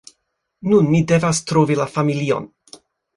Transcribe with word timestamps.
Nun, 0.69 0.87
mi 0.93 1.01
devas 1.11 1.41
trovi 1.51 1.77
la 1.81 1.87
familion 1.99 2.49